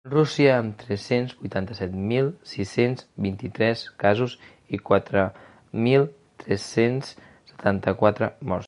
[0.09, 4.33] Rússia, amb tres-cents vuitanta-set mil sis-cents vint-i-tres casos
[4.77, 5.27] i quatre
[5.89, 6.09] mil
[6.45, 7.13] tres-cents
[7.55, 8.59] setanta-quatre morts.